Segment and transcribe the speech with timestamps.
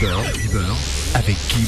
[0.00, 0.76] Beurre, beurre
[1.14, 1.66] avec Kim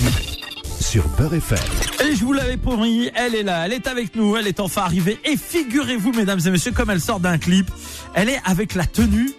[0.81, 1.59] sur Beurre FM.
[2.05, 4.83] Et je vous l'avais promis, elle est là, elle est avec nous, elle est enfin
[4.83, 5.19] arrivée.
[5.25, 7.71] Et figurez-vous, mesdames et messieurs, comme elle sort d'un clip,
[8.15, 9.31] elle est avec la tenue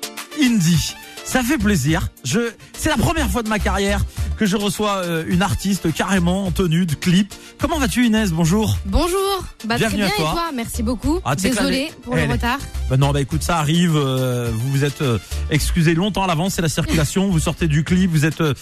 [0.41, 0.95] indie.
[1.23, 2.07] Ça fait plaisir.
[2.23, 4.01] C'est la première fois de ma carrière
[4.39, 7.33] que je reçois euh, une artiste carrément en tenue de clip.
[7.59, 8.31] Comment vas-tu Inès?
[8.31, 8.77] Bonjour.
[8.85, 10.29] Bonjour, bah, très Bienvenue à bien toi.
[10.29, 11.19] et toi Merci beaucoup.
[11.25, 12.59] Ah, est- pour le elle est- retard.
[12.89, 13.97] Bah non, bah écoute, ça arrive.
[13.97, 15.19] euh, vous vous êtes euh,
[15.51, 17.29] excusé longtemps à l'avance, c'est la circulation.
[17.29, 18.53] vous sortez du clip, vous êtes, euh,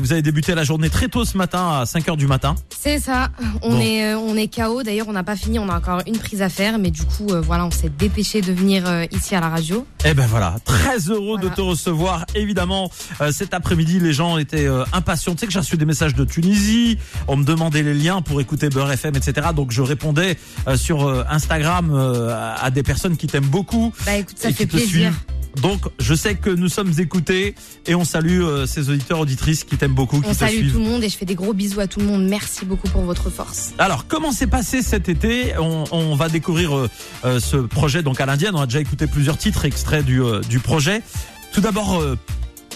[0.00, 2.54] vous avez débuté la journée très tôt ce matin à 5 heures du matin.
[2.80, 3.28] C'est ça.
[3.62, 3.80] On Bon.
[3.80, 4.82] est on est KO.
[4.82, 5.58] D'ailleurs, on n'a pas fini.
[5.58, 8.52] On a encore une prise à faire, mais du coup, voilà, on s'est dépêché de
[8.54, 9.86] venir ici à la radio.
[10.06, 12.24] Eh ben voilà, très heureux de te recevoir.
[12.34, 12.90] Évidemment,
[13.32, 14.84] cet après-midi, les gens étaient euh,
[15.30, 15.34] impatients.
[15.34, 16.98] Tu sais que j'ai reçu des messages de Tunisie.
[17.28, 19.48] On me demandait les liens pour écouter Beurre FM, etc.
[19.54, 20.36] Donc je répondais
[20.68, 23.92] euh, sur euh, Instagram euh, à- des personnes qui t'aiment beaucoup.
[24.04, 24.88] Bah écoute, ça et fait qui te plaisir.
[25.12, 25.60] suivent.
[25.62, 27.54] Donc je sais que nous sommes écoutés
[27.86, 30.72] et on salue euh, ces auditeurs auditrices qui t'aiment beaucoup, qui On te salue suivent.
[30.72, 32.26] tout le monde et je fais des gros bisous à tout le monde.
[32.28, 33.72] Merci beaucoup pour votre force.
[33.78, 35.54] Alors, comment s'est passé cet été?
[35.58, 36.90] On, on va découvrir euh,
[37.24, 38.54] euh, ce projet donc à l'Indienne.
[38.54, 41.00] On a déjà écouté plusieurs titres extraits du, du projet.
[41.52, 42.02] Tout d'abord,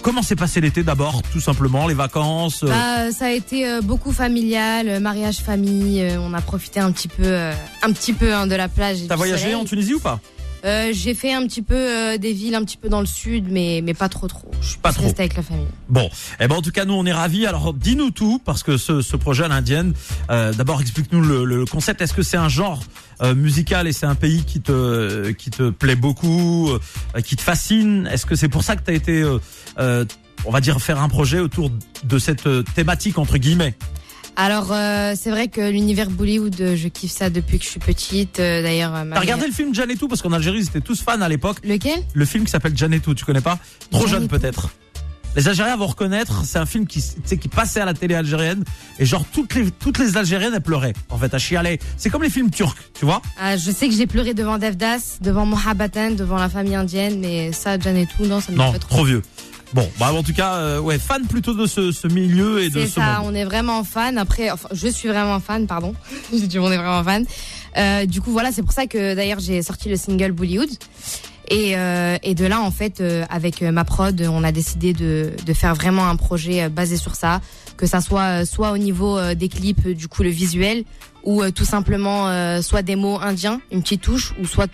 [0.02, 2.62] comment s'est passé l'été D'abord, tout simplement, les vacances.
[2.62, 6.02] euh, Bah, ça a été euh, beaucoup familial, euh, mariage, famille.
[6.18, 7.50] on a profité un petit peu,
[7.82, 8.98] un petit peu hein, de la plage.
[9.08, 9.54] T'as voyagé soleil.
[9.56, 10.20] en Tunisie ou pas?
[10.64, 13.46] Euh, J'ai fait un petit peu euh, des villes, un petit peu dans le sud,
[13.50, 14.50] mais mais pas trop trop.
[14.60, 15.04] Je suis Pas trop.
[15.04, 15.66] restée avec la famille.
[15.88, 16.08] Bon,
[16.38, 17.46] eh ben en tout cas nous on est ravis.
[17.46, 19.94] Alors dis-nous tout parce que ce, ce projet à l'Indienne.
[20.30, 22.00] euh, D'abord explique-nous le, le concept.
[22.02, 22.80] Est-ce que c'est un genre
[23.22, 27.42] euh, musical et c'est un pays qui te qui te plaît beaucoup, euh, qui te
[27.42, 28.06] fascine?
[28.12, 29.38] Est-ce que c'est pour ça que t'as été euh,
[29.78, 30.04] euh,
[30.44, 31.70] on va dire faire un projet autour
[32.04, 33.74] de cette thématique entre guillemets?
[34.42, 37.78] Alors euh, c'est vrai que l'univers Bollywood, euh, je kiffe ça depuis que je suis
[37.80, 38.40] petite.
[38.40, 40.66] Euh, D'ailleurs, ma T'as regardé mère- le film Jan et tout parce qu'en Algérie ils
[40.66, 41.58] étaient tous fans à l'époque.
[41.62, 42.02] lequel?
[42.14, 43.58] Le film qui s'appelle Jan et tout, tu connais pas?
[43.90, 44.70] Trop jeune peut-être.
[45.36, 47.04] Les Algériens vont reconnaître, c'est un film qui,
[47.38, 48.64] qui passait à la télé algérienne
[48.98, 51.78] et genre toutes les toutes les Algériennes elles pleuraient en fait, à chialer.
[51.98, 53.20] C'est comme les films turcs, tu vois?
[53.38, 57.52] Ah, Je sais que j'ai pleuré devant Devdas, devant Mohabatan, devant la famille indienne, mais
[57.52, 58.88] ça, Jan et tout, non, ça me Non, fait trop.
[58.96, 59.04] trop.
[59.04, 59.22] vieux.
[59.72, 62.80] Bon, bah en tout cas, euh, ouais, fan plutôt de ce, ce milieu et de
[62.80, 63.30] C'est ce ça, monde.
[63.30, 64.18] on est vraiment fan.
[64.18, 65.94] Après, enfin, je suis vraiment fan, pardon.
[66.32, 67.24] J'ai dit on est vraiment fan.
[67.76, 70.70] Euh, du coup, voilà, c'est pour ça que d'ailleurs j'ai sorti le single Bollywood.
[71.52, 75.32] Et, euh, et de là, en fait, euh, avec ma prod, on a décidé de,
[75.44, 77.40] de faire vraiment un projet euh, basé sur ça,
[77.76, 80.84] que ça soit euh, soit au niveau des clips, du coup le visuel,
[81.24, 84.68] ou euh, tout simplement euh, soit des mots indiens, une petite touche, ou soit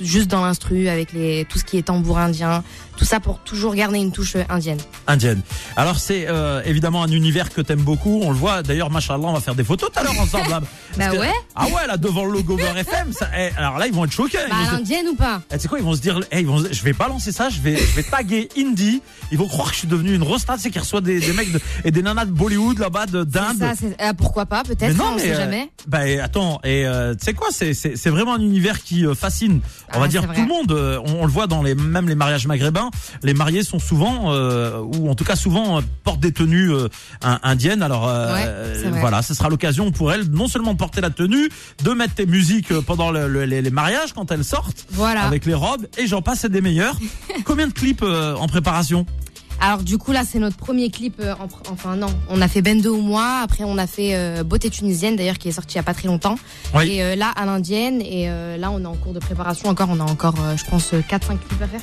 [0.00, 2.62] juste dans l'instru avec les tout ce qui est tambour indien,
[2.96, 4.78] tout ça pour toujours garder une touche euh, indienne.
[5.06, 5.40] Indienne.
[5.76, 8.20] Alors c'est euh, évidemment un univers que t'aimes beaucoup.
[8.22, 8.62] On le voit.
[8.62, 10.50] D'ailleurs, machallah, on va faire des photos tout à l'heure ensemble.
[10.50, 10.60] là.
[10.96, 11.32] Parce Bah que- ouais.
[11.54, 13.12] Ah ouais, là devant le logo Beurre FM.
[13.12, 14.38] Ça, eh, alors là, ils vont être choqués.
[14.50, 15.42] Bah l'indienne ou pas?
[15.50, 17.48] Eh, tu sais quoi, ils vont se dire, eh, ils vont, je vais balancer ça,
[17.50, 19.00] je vais, je vais taguer Indie.
[19.30, 21.32] Ils vont croire que je suis devenu une rosta, tu sais, qui reçoit des, des
[21.32, 23.62] mecs de- et des nanas de Bollywood là-bas, de- d'Inde.
[23.78, 25.70] C'est- euh, pourquoi pas, peut-être, non, hein, on mais, sait euh, jamais.
[25.86, 29.14] Bah attends, et euh, tu sais quoi, c'est c'est c'est vraiment un univers qui euh,
[29.14, 29.60] fascine.
[29.90, 30.72] On Ah, va dire c'est tout le monde.
[30.72, 32.90] euh, On, on le voit dans les même les mariages maghrébins.
[33.22, 36.88] Les mariés sont souvent, euh, ou en tout cas souvent, euh, portent des tenues euh,
[37.22, 37.82] in- indiennes.
[37.82, 38.34] Alors euh,
[38.84, 41.48] Ouais, voilà, ce sera l'occasion pour elles non seulement de porter la tenue,
[41.84, 44.86] de mettre tes musiques pendant le- le- les, les mariages quand elles sortent.
[44.90, 45.22] Voilà.
[45.22, 46.96] Avec les robes et j'en passe c'est des meilleurs.
[47.44, 49.06] Combien de clips euh, en préparation?
[49.60, 51.20] Alors du coup là, c'est notre premier clip.
[51.20, 53.40] euh, en enfin non, on a fait Bendo ou moi.
[53.42, 55.94] Après, on a fait euh, Beauté tunisienne, d'ailleurs, qui est sorti il y a pas
[55.94, 56.36] très longtemps.
[56.74, 56.90] Oui.
[56.92, 58.00] Et euh, là, à l'indienne.
[58.00, 59.68] Et euh, là, on est en cours de préparation.
[59.68, 61.82] Encore, on a encore, euh, je pense, 4-5 clips à faire.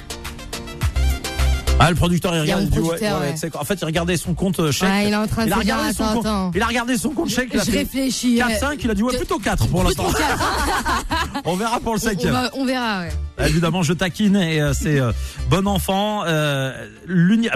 [1.77, 3.55] Ah, le producteur il regarde, il dit, ouais, producteur, ouais, ouais.
[3.59, 4.89] En fait, il regardait son compte euh, chèque.
[4.91, 6.25] Ah, il est en train de il a se dire, regardé son attends, compte.
[6.25, 6.51] attends.
[6.55, 7.49] Il a regardé son compte chèque.
[7.53, 8.35] il a Je réfléchis.
[8.37, 10.05] 4, euh, 5, il a dit ouais, plutôt 4 pour l'instant.
[11.45, 12.31] On verra pour le on, on cinquième.
[12.31, 13.01] va- on verra.
[13.01, 13.49] Ouais.
[13.49, 15.11] Évidemment, je taquine et euh, c'est euh,
[15.49, 16.23] bon enfant.
[16.25, 16.71] Euh,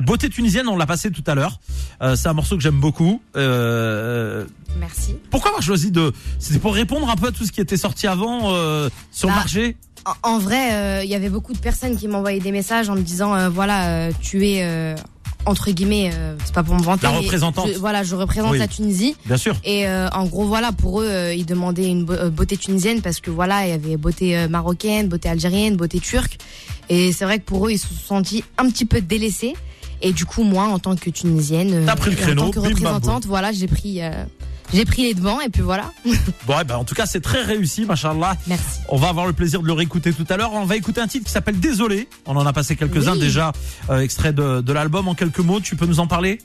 [0.04, 1.60] Beauté tunisienne, on l'a passé tout à l'heure.
[2.02, 3.22] Euh, c'est un morceau que j'aime beaucoup.
[3.38, 4.44] Euh,
[4.80, 5.16] Merci.
[5.32, 8.06] pourquoi avoir choisi de C'était pour répondre un peu à tout ce qui était sorti
[8.06, 9.78] avant euh, sur le Bah, marché?
[10.06, 12.96] En, en vrai, euh, il y avait beaucoup de personnes qui m'envoyaient des messages en
[12.96, 14.96] me disant, euh, voilà, euh, tu es euh,
[15.46, 17.04] entre guillemets, euh, c'est pas pour me vanter.
[17.04, 17.70] La représentante.
[17.74, 18.60] je- voilà, je représente Oui.
[18.60, 19.16] la Tunisie.
[19.26, 19.56] Bien sûr.
[19.64, 23.20] Et euh, en gros, voilà, pour eux, euh, ils demandaient une beau- beauté tunisienne parce
[23.20, 26.38] que voilà, il y avait beauté marocaine, beauté algérienne, beauté turque.
[26.90, 29.54] Et c'est vrai que pour eux, ils se sont sentis un petit peu délaissés.
[30.02, 32.52] Et du coup, moi, en tant que tunisienne, T'as pris le et créneau, en tant
[32.52, 34.12] que bim, représentante, voilà, j'ai pris, euh,
[34.74, 35.40] j'ai pris les devants.
[35.42, 35.92] Et puis voilà.
[36.48, 38.36] Bon, eh ben, en tout cas, c'est très réussi, machallah.
[38.48, 38.80] Merci.
[38.90, 40.54] On va avoir le plaisir de le réécouter tout à l'heure.
[40.54, 42.08] On va écouter un titre qui s'appelle Désolé.
[42.26, 43.20] On en a passé quelques-uns Oui.
[43.20, 43.52] déjà,
[43.90, 45.08] euh, extrait de, de l'album.
[45.08, 46.40] En quelques mots, tu peux nous en parler?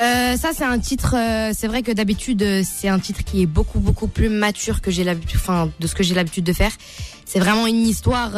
[0.00, 1.14] Euh, ça, c'est un titre.
[1.16, 4.90] euh, c'est vrai que d'habitude, c'est un titre qui est beaucoup beaucoup plus mature que
[4.90, 6.72] j'ai l'habitude, enfin, de ce que j'ai l'habitude de faire.
[7.24, 8.30] C'est vraiment une histoire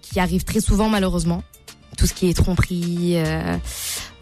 [0.00, 1.42] qui arrive très souvent, malheureusement.
[2.00, 3.58] Tout ce qui est tromperie, euh,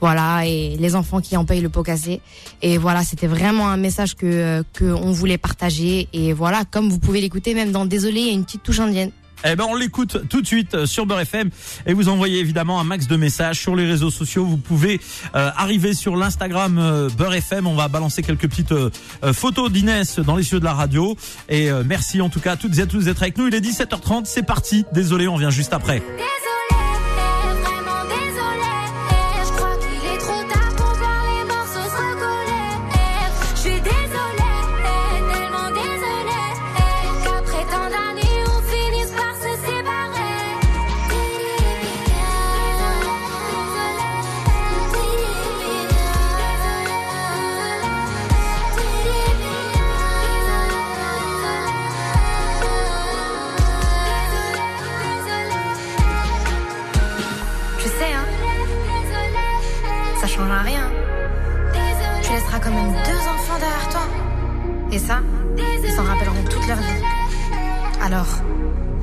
[0.01, 2.21] voilà, et les enfants qui en payent le pot cassé.
[2.61, 6.09] Et voilà, c'était vraiment un message que euh, que on voulait partager.
[6.13, 8.81] Et voilà, comme vous pouvez l'écouter, même dans Désolé, il y a une petite touche
[8.81, 9.13] indienne.
[9.45, 11.51] Eh ben on l'écoute tout de suite euh, sur Beurre FM
[11.87, 14.45] et vous envoyez évidemment un max de messages sur les réseaux sociaux.
[14.45, 15.01] Vous pouvez
[15.37, 17.67] euh, arriver sur l'Instagram euh, Beurre FM.
[17.67, 18.91] On va balancer quelques petites euh,
[19.33, 21.17] photos d'Inès dans les cieux de la radio.
[21.49, 23.47] Et merci en tout cas à toutes et à tous d'être avec nous.
[23.47, 24.85] Il est 17h30, c'est parti.
[24.93, 26.03] Désolé, on vient juste après.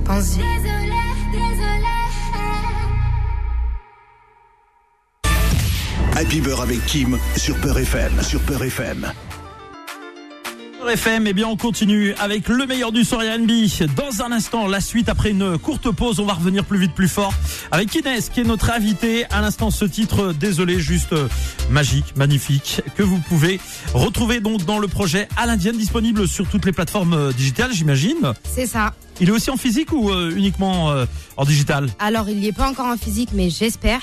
[0.06, 0.42] Pense-y.
[6.18, 8.22] Happy Beurre avec Kim sur Peur FM.
[8.22, 9.12] Sur Peur FM.
[10.90, 13.52] FM, eh bien on continue avec le meilleur du soir R&B.
[13.96, 17.08] Dans un instant, la suite après une courte pause, on va revenir plus vite, plus
[17.08, 17.34] fort
[17.72, 19.26] avec Inès qui est notre invitée.
[19.32, 21.28] À l'instant, ce titre, désolé, juste euh,
[21.70, 23.60] magique, magnifique, que vous pouvez
[23.94, 28.34] retrouver donc dans le projet à l'Indienne, disponible sur toutes les plateformes euh, digitales, j'imagine.
[28.44, 28.94] C'est ça.
[29.20, 30.94] Il est aussi en physique ou euh, uniquement
[31.38, 31.90] en digital?
[32.00, 34.02] Alors, il n'y est pas encore en physique, mais j'espère.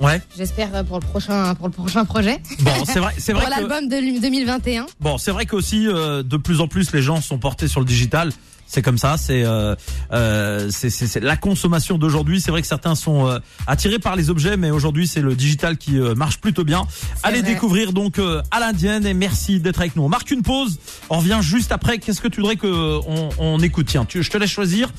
[0.00, 0.20] Ouais.
[0.36, 2.40] J'espère euh, pour le prochain pour le prochain projet.
[2.60, 4.86] Bon, c'est vrai, c'est vrai pour l'album de 2021.
[5.00, 7.86] Bon, c'est vrai qu'aussi euh, de plus en plus les gens sont portés sur le
[7.86, 8.32] digital
[8.68, 9.74] c'est comme ça, c'est euh,
[10.12, 12.40] euh, c'est la consommation d'aujourd'hui.
[12.40, 15.78] C'est vrai que certains sont euh, attirés par les objets, mais aujourd'hui c'est le digital
[15.78, 16.86] qui euh, marche plutôt bien.
[17.22, 18.20] Allez découvrir donc
[18.50, 20.02] à l'indienne et merci d'être avec nous.
[20.02, 20.78] On marque une pause,
[21.08, 21.98] on revient juste après.
[21.98, 23.86] Qu'est-ce que tu voudrais que on, on écoute?
[23.88, 24.90] Tiens, tu, je te laisse choisir.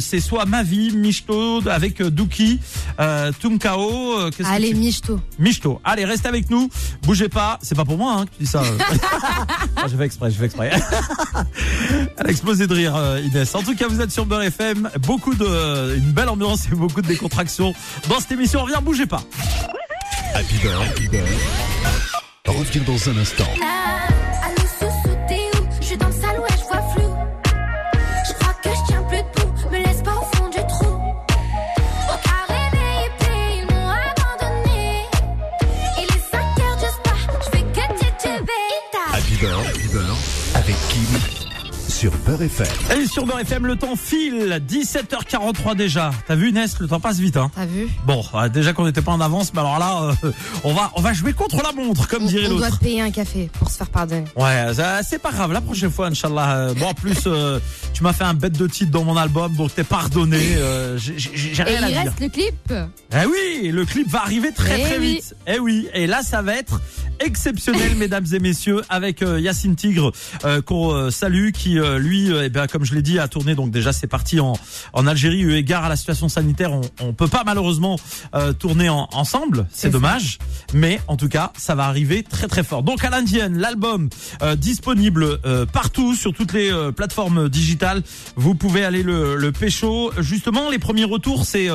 [0.00, 2.58] c'est soit Ma vie, Michto avec Duki,
[3.38, 4.30] Tumkao.
[4.44, 5.20] Allez Michto.
[5.38, 5.80] Michto.
[5.84, 6.68] Allez, reste avec nous.
[7.02, 7.58] Bougez pas.
[7.62, 8.62] C'est pas pour moi hein, que tu dis ça.
[9.88, 10.70] Je fais exprès, je fais exprès.
[12.16, 12.87] Elle a explosé de rire.
[12.96, 13.54] Euh, Inès.
[13.54, 14.90] En tout cas, vous êtes sur Beurre FM.
[15.00, 17.74] Beaucoup de, une belle ambiance et beaucoup de décontraction
[18.08, 18.62] dans cette émission.
[18.62, 19.22] Reviens, bougez pas.
[20.34, 21.26] Happy Beurre, Happy Beurre.
[22.46, 23.44] Reviens dans un instant.
[41.98, 42.66] Sur Beurre FM.
[42.96, 44.62] Et sur Beurre FM, le temps file.
[44.68, 46.12] 17h43 déjà.
[46.28, 47.36] T'as vu Inès, le temps passe vite.
[47.36, 47.88] Hein T'as vu?
[48.06, 50.30] Bon, euh, déjà qu'on n'était pas en avance, mais alors là, euh,
[50.62, 52.66] on va on va jouer contre la montre, comme dirait l'autre.
[52.66, 54.26] On doit payer un café pour se faire pardonner.
[54.36, 54.66] Ouais,
[55.02, 55.52] c'est pas grave.
[55.52, 56.56] La prochaine fois, Inch'Allah.
[56.56, 57.26] Euh, bon, en plus,
[57.92, 60.38] tu m'as fait un bête de titre dans mon album, donc t'es pardonné.
[60.98, 61.88] J'ai rien à dire.
[61.88, 62.72] Et il reste le clip?
[63.12, 65.34] Eh oui, le clip va arriver très eh très vite.
[65.48, 66.80] Eh oui, et là, ça va être
[67.18, 70.12] exceptionnel, mesdames et messieurs, avec Yacine Tigre
[70.64, 73.54] qu'on salue, qui lui, eh bien, comme je l'ai dit, a tourné.
[73.54, 74.54] Donc déjà, c'est parti en,
[74.92, 75.40] en Algérie.
[75.40, 77.98] Eu égard à la situation sanitaire, on, on peut pas malheureusement
[78.34, 79.66] euh, tourner en, ensemble.
[79.72, 80.38] C'est dommage,
[80.74, 82.82] mais en tout cas, ça va arriver très très fort.
[82.82, 84.08] Donc à l'Indienne, l'album
[84.42, 88.02] euh, disponible euh, partout sur toutes les plateformes digitales.
[88.36, 90.12] Vous pouvez aller le, le pécho.
[90.18, 91.68] Justement, les premiers retours, c'est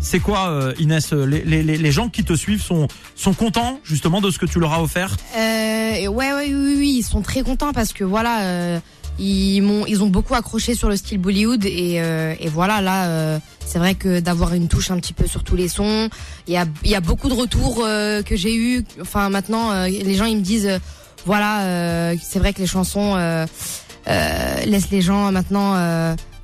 [0.00, 1.12] c'est quoi, Inès?
[1.12, 4.60] Les, les, les, gens qui te suivent sont sont contents justement de ce que tu
[4.60, 5.16] leur as offert?
[5.34, 8.80] ouais, ouais, oui, oui, oui, ils sont très contents parce que voilà
[9.18, 13.06] ils m'ont, ils ont beaucoup accroché sur le style Bollywood et, euh, et voilà là,
[13.06, 16.08] euh, c'est vrai que d'avoir une touche un petit peu sur tous les sons,
[16.46, 18.84] il y a, y a beaucoup de retours euh, que j'ai eu.
[19.00, 20.80] Enfin maintenant, les gens ils me disent,
[21.24, 23.16] voilà, c'est vrai que les chansons
[24.06, 25.72] laissent les gens maintenant,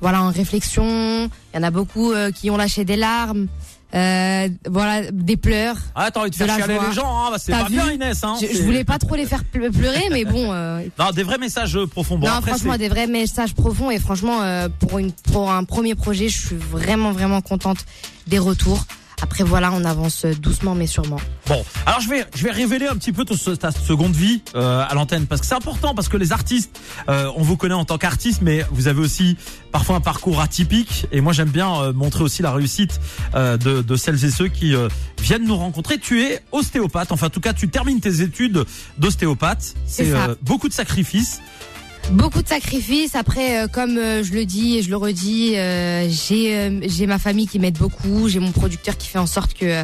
[0.01, 1.29] voilà, en réflexion.
[1.53, 3.47] Il y en a beaucoup qui ont lâché des larmes.
[3.95, 5.77] Euh, voilà, des pleurs.
[5.93, 8.23] Ah, t'as envie de faire chialer les gens, hein, bah, c'est pas bien Inès.
[8.23, 10.51] Hein, je, voulais pas trop les faire pleurer, mais bon.
[10.51, 10.81] Euh...
[10.99, 12.17] Non, des vrais messages profonds.
[12.17, 16.29] non, franchement, des vrais messages profonds et franchement, euh, pour une pour un premier projet,
[16.29, 17.85] je suis vraiment vraiment contente
[18.27, 18.85] des retours.
[19.23, 21.19] Après voilà, on avance doucement mais sûrement.
[21.47, 24.93] Bon, alors je vais je vais révéler un petit peu ta seconde vie euh, à
[24.95, 26.77] l'antenne parce que c'est important parce que les artistes,
[27.07, 29.37] euh, on vous connaît en tant qu'artiste, mais vous avez aussi
[29.71, 32.99] parfois un parcours atypique et moi j'aime bien euh, montrer aussi la réussite
[33.33, 34.75] de, de celles et ceux qui
[35.21, 35.99] viennent nous rencontrer.
[35.99, 38.65] Tu es ostéopathe, enfin en tout cas tu termines tes études
[38.97, 39.73] d'ostéopathe.
[39.85, 41.39] C'est beaucoup de sacrifices.
[42.11, 43.15] Beaucoup de sacrifices.
[43.15, 47.07] Après, euh, comme euh, je le dis et je le redis, euh, j'ai euh, j'ai
[47.07, 48.27] ma famille qui m'aide beaucoup.
[48.29, 49.83] J'ai mon producteur qui fait en sorte que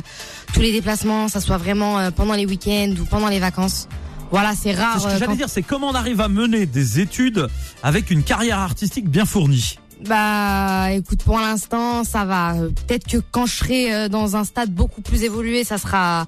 [0.53, 3.87] tous les déplacements, ça soit vraiment euh, pendant les week-ends ou pendant les vacances.
[4.31, 4.99] Voilà, c'est rare.
[4.99, 7.47] Ce que j'allais quand- dire, c'est comment on arrive à mener des études
[7.81, 9.77] avec une carrière artistique bien fournie.
[10.07, 12.53] Bah, écoute, pour l'instant, ça va.
[12.87, 16.25] Peut-être que quand je serai dans un stade beaucoup plus évolué, ça sera,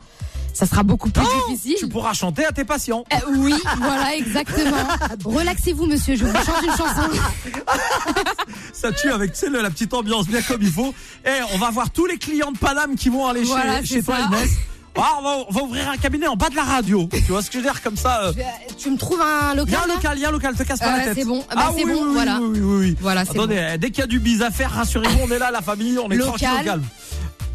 [0.53, 1.89] ça sera beaucoup plus Tu difficile.
[1.89, 3.03] pourras chanter à tes patients.
[3.13, 4.77] Euh, oui, voilà, exactement.
[5.25, 6.15] Relaxez-vous, monsieur.
[6.15, 7.10] Je vous chante une chanson.
[8.74, 10.93] Ça tue avec tu la petite ambiance bien comme il faut.
[11.25, 14.03] Et on va voir tous les clients de Paname qui vont aller Voilà, chez, chez
[14.03, 14.17] toi.
[14.27, 14.50] Inès.
[14.98, 17.08] Ah, on, va, on va ouvrir un cabinet en bas de la radio.
[17.13, 18.41] Tu vois ce que je veux dire comme ça euh, Euh,
[18.77, 20.53] Tu me trouves un Il y local a un local, il y a un local,
[20.55, 21.13] te casse pas Euh, la tête.
[21.17, 21.46] c'est bon.
[21.55, 22.39] Bah, c'est oui, bon, oui, voilà.
[22.41, 22.98] Oui, oui, oui.
[23.00, 23.62] Voilà, Attendez, bon.
[23.62, 25.98] euh, dès qu'il y a du bise à faire, rassurez-vous, on est là, la famille,
[25.98, 26.34] on est Local.
[26.39, 26.84] tranquille calme.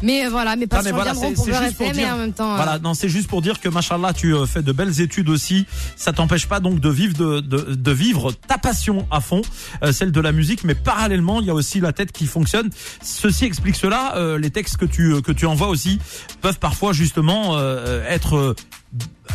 [0.01, 2.53] Mais euh, voilà, mes mais voilà, viendront pour leur et en même temps.
[2.53, 5.29] euh, Voilà, non, c'est juste pour dire que machallah, tu euh, fais de belles études
[5.29, 5.65] aussi.
[5.95, 9.41] Ça t'empêche pas donc de vivre de, de, de vivre ta passion à fond,
[9.83, 12.69] euh, celle de la musique, mais parallèlement, il y a aussi la tête qui fonctionne.
[13.01, 14.15] Ceci explique cela.
[14.17, 15.99] euh, les textes que tu que tu envoies aussi
[16.41, 18.55] peuvent parfois justement euh, être euh,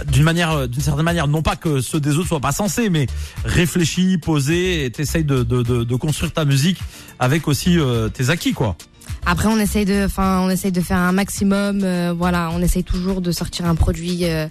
[0.06, 3.06] d'une manière, d'une certaine manière, non pas que ceux des autres soient pas sensés, mais
[3.44, 6.78] réfléchis, posés, et t'essayes de, de, de, de construire ta musique
[7.18, 8.76] avec aussi euh, tes acquis, quoi.
[9.24, 11.80] Après, on essaye de, enfin, on essaye de faire un maximum.
[11.84, 14.46] euh, voilà, on essaye toujours de sortir un produit, euh,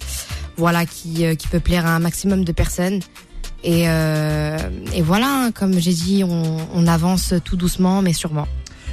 [0.56, 3.00] voilà, qui euh, qui peut plaire à un maximum de personnes.
[3.64, 4.58] Et euh,
[4.94, 8.48] et voilà, hein, comme j'ai dit, on, on avance tout doucement, mais sûrement.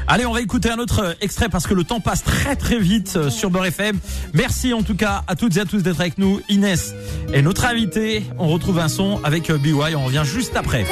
[0.07, 3.13] Allez, on va écouter un autre extrait parce que le temps passe très très vite
[3.15, 3.99] euh, sur Beurre FM.
[4.33, 6.39] Merci en tout cas à toutes et à tous d'être avec nous.
[6.49, 6.93] Inès
[7.33, 8.23] est notre invitée.
[8.37, 9.73] On retrouve un son avec euh, BY.
[9.95, 10.85] On revient juste après.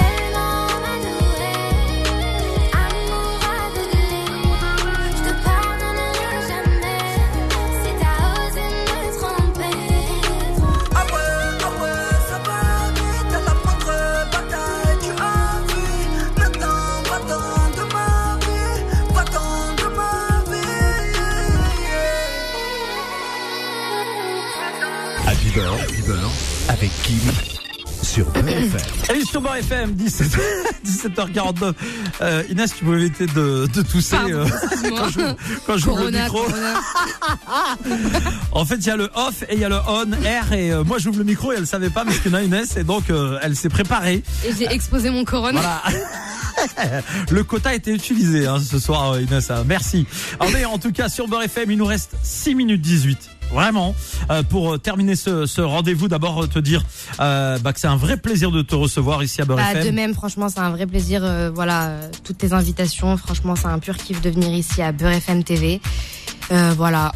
[29.27, 30.27] Sur Beurre FM, 17,
[30.85, 31.73] 17h49.
[32.21, 34.45] Euh, Inès, tu peux éviter de, de tousser Pardon, euh,
[34.89, 35.19] quand je,
[35.65, 36.45] quand j'ouvre le micro.
[38.51, 40.51] En fait, il y a le off et il y a le on, air.
[40.53, 42.37] Et euh, moi, j'ouvre le micro et elle savait pas, mais ce qu'il y en
[42.37, 42.75] a Inès.
[42.77, 44.23] Et donc, euh, elle s'est préparée.
[44.45, 45.59] Et j'ai exposé mon corona.
[45.61, 47.01] Voilà.
[47.29, 49.51] Le quota a été utilisé hein, ce soir, Inès.
[49.51, 49.63] hein.
[49.67, 50.07] Merci.
[50.39, 53.29] Alors, mais en tout cas, sur Beurre FM, il nous reste 6 minutes 18.
[53.51, 53.95] Vraiment.
[54.29, 56.83] Euh, pour euh, terminer ce, ce rendez-vous, d'abord euh, te dire
[57.19, 59.89] euh, bah, que c'est un vrai plaisir de te recevoir ici à Beurre Bah, de
[59.91, 61.21] même, franchement, c'est un vrai plaisir.
[61.23, 63.15] euh, voilà, euh, toutes tes invitations.
[63.17, 65.81] Franchement, c'est un pur kiff de venir ici à Beurre FM TV.
[66.51, 67.11] Euh, voilà.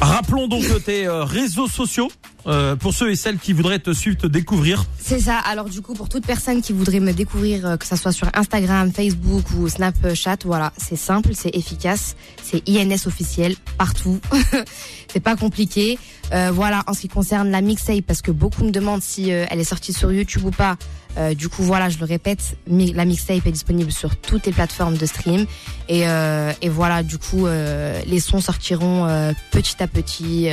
[0.00, 2.10] Rappelons donc tes euh, réseaux sociaux
[2.46, 4.84] euh, pour ceux et celles qui voudraient te suivre, te découvrir.
[5.00, 5.38] C'est ça.
[5.38, 8.28] Alors du coup, pour toute personne qui voudrait me découvrir, euh, que ça soit sur
[8.34, 14.20] Instagram, Facebook ou Snapchat, voilà, c'est simple, c'est efficace, c'est INS officiel partout.
[15.12, 15.98] c'est pas compliqué.
[16.32, 19.58] Euh, voilà, en ce qui concerne la mixtape, parce que beaucoup me demandent si elle
[19.58, 20.76] est sortie sur YouTube ou pas.
[21.34, 25.06] Du coup, voilà, je le répète, la mixtape est disponible sur toutes les plateformes de
[25.06, 25.46] stream.
[25.88, 26.04] Et,
[26.68, 29.06] voilà, du coup, les sons sortiront
[29.50, 30.50] petit à petit,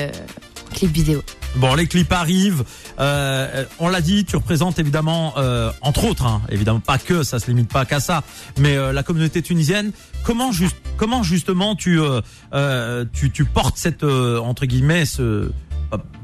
[0.73, 1.23] clip vidéo.
[1.55, 2.63] Bon, les clips arrivent.
[2.99, 7.39] Euh, on l'a dit, tu représentes évidemment, euh, entre autres, hein, évidemment pas que, ça
[7.39, 8.23] se limite pas qu'à ça,
[8.57, 9.91] mais euh, la communauté tunisienne.
[10.23, 12.21] Comment juste, comment justement tu, euh,
[12.53, 15.51] euh, tu, tu portes cette euh, entre guillemets ce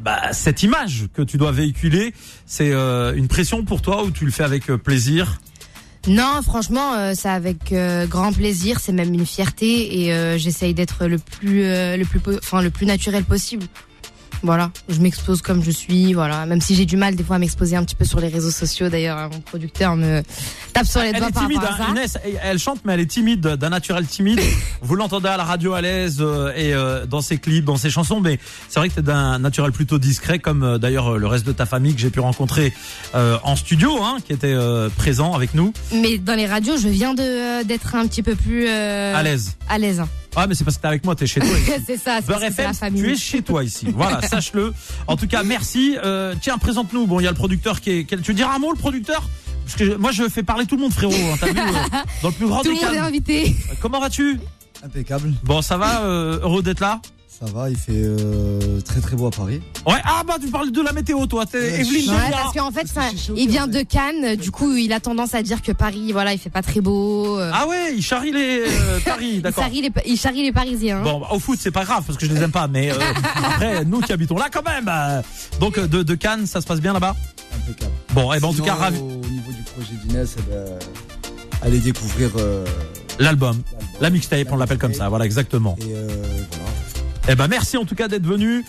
[0.02, 2.14] bah, cette image que tu dois véhiculer,
[2.48, 5.40] c'est euh, une pression pour toi ou tu le fais avec plaisir?
[6.08, 8.80] Non, franchement, euh, c'est avec euh, grand plaisir.
[8.80, 12.70] C'est même une fierté et euh, j'essaye d'être le plus, euh, le plus, enfin le
[12.70, 13.66] plus naturel possible.
[14.42, 16.14] Voilà, je m'expose comme je suis.
[16.14, 18.30] Voilà, même si j'ai du mal des fois à m'exposer un petit peu sur les
[18.30, 18.90] réseaux sociaux.
[18.90, 20.22] D'ailleurs, mon producteur me
[20.74, 21.92] tape sur les Elle doigts est par timide, rapport à hein, ça.
[21.92, 22.18] Inès.
[22.44, 24.40] Elle- chante, mais elle est timide, d'un naturel timide.
[24.82, 27.90] Vous l'entendez à la radio à l'aise euh, et euh, dans ses clips, dans ses
[27.90, 31.46] chansons, mais c'est vrai que t'es d'un naturel plutôt discret, comme euh, d'ailleurs le reste
[31.46, 32.74] de ta famille que j'ai pu rencontrer
[33.14, 34.56] en studio, hein, qui était
[34.98, 38.68] présent avec nous, Mais dans les radios, je viens de d'être un petit peu plus
[38.68, 39.58] à l'aise.
[39.68, 40.02] À l'aise.
[40.36, 41.50] Ah, mais c'est parce que t'es avec moi, t'es chez toi.
[41.86, 42.20] c'est ça.
[42.26, 43.02] C'est c'est la FM, famille.
[43.02, 43.88] tu es chez toi ici.
[43.94, 44.74] Voilà, sache-le.
[45.08, 45.98] En tout cas, merci.
[46.04, 47.08] Euh, tiens, présente-nous.
[47.08, 48.04] Bon, il y a le producteur qui est.
[48.06, 49.28] qui Tu veux dire un mot, le producteur?
[49.66, 51.14] Parce que moi, je fais parler tout le monde, frérot.
[51.14, 53.56] hein, T'as vu euh, Dans le plus grand Tout le monde est invité.
[53.82, 54.40] Comment vas-tu?
[54.84, 57.02] Impeccable, Bon, ça va euh, Heureux d'être là?
[57.40, 59.62] Ça va, il fait euh, très très beau à Paris.
[59.88, 62.54] Ouais, ah bah tu parles de la météo toi, t'es Ouais, Evelyne je- Ouais, parce
[62.54, 64.36] qu'en fait, ça, c'est chaud, il vient en de Cannes.
[64.36, 67.40] Du coup, il a tendance à dire que Paris, voilà, il fait pas très beau.
[67.40, 69.64] euh, Ah ouais, il charrie les euh, Paris, il, d'accord.
[69.64, 71.02] charrie les, il charrie les Parisiens.
[71.02, 72.96] Bon, bah, au foot, c'est pas grave parce que je les aime pas, mais euh,
[73.46, 74.92] après, nous qui habitons là quand même.
[75.62, 77.16] donc de, de Cannes, ça se passe bien là-bas?
[77.56, 77.92] Impeccable.
[78.14, 79.00] Bon, et ben en tout cas, ravi.
[79.00, 80.66] Au niveau du projet d'Inès, eh ben,
[81.62, 82.66] allez découvrir euh,
[83.22, 83.62] L'album,
[84.00, 85.10] la mixtape, La on l'appelle comme ça.
[85.10, 85.76] Voilà, exactement.
[85.82, 86.08] Et euh.
[87.32, 88.66] Eh ben merci en tout cas d'être venu.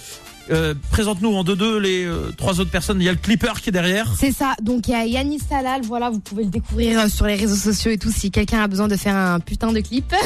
[0.50, 3.00] Euh, Présente-nous en deux deux les euh, trois autres personnes.
[3.00, 4.12] Il y a le clipper qui est derrière.
[4.18, 4.54] C'est ça.
[4.60, 7.56] Donc il y a Yanis Salal, voilà, vous pouvez le découvrir euh, sur les réseaux
[7.56, 10.14] sociaux et tout si quelqu'un a besoin de faire un putain de clip.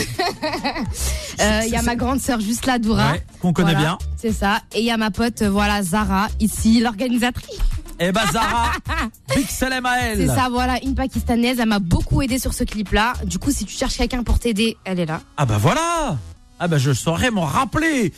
[1.40, 3.10] Euh, Il y a ma grande sœur juste là, Doura.
[3.10, 3.98] Ouais, qu'on connaît Voilà, bien.
[4.16, 4.60] C'est ça.
[4.72, 7.58] Et il y a ma pote, voilà, Zara, ici, l'organisatrice.
[7.98, 8.70] Eh ben Zara,
[9.34, 10.18] big salam à elle.
[10.18, 11.58] C'est ça, voilà, une pakistanaise.
[11.58, 13.14] Elle m'a beaucoup aidé sur ce clip-là.
[13.24, 15.22] Du coup, si tu cherches quelqu'un pour t'aider, elle est là.
[15.36, 16.18] Ah bah voilà.
[16.64, 18.10] Ah bah je saurais m'en rappeler.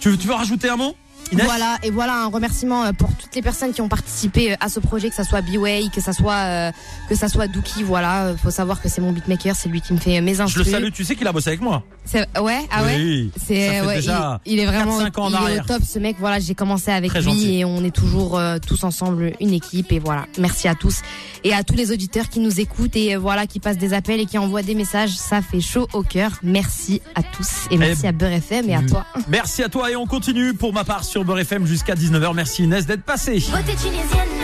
[0.00, 0.96] Tu veux, tu veux rajouter un mot
[1.30, 1.44] Inès?
[1.44, 4.70] Voilà, et voilà un remerciement euh, pour toutes les personnes qui ont participé euh, à
[4.70, 6.72] ce projet, que ça soit B-Way, que ça soit euh,
[7.10, 8.34] que ça soit Dookie, voilà.
[8.42, 10.88] Faut savoir que c'est mon beatmaker, c'est lui qui me fait mes Je le salue,
[10.90, 11.82] tu sais qu'il a bossé avec moi.
[12.06, 12.96] C'est- Ouais, ah ouais?
[12.96, 15.64] Oui, C'est ça fait ouais, déjà il, il est vraiment 4-5 ans il est au
[15.64, 16.16] top ce mec.
[16.18, 17.58] Voilà, j'ai commencé avec Très lui gentil.
[17.58, 20.26] et on est toujours euh, tous ensemble une équipe et voilà.
[20.38, 21.00] Merci à tous
[21.44, 24.20] et à tous les auditeurs qui nous écoutent et euh, voilà qui passent des appels
[24.20, 25.10] et qui envoient des messages.
[25.10, 26.30] Ça fait chaud au cœur.
[26.42, 28.86] Merci à tous et merci Eh à Beurre FM et à mm.
[28.86, 29.06] toi.
[29.28, 32.34] Merci à toi et on continue pour ma part sur Beurre FM jusqu'à 19h.
[32.34, 33.42] Merci Inès d'être passée.
[33.50, 34.35] Beauté tunisienne.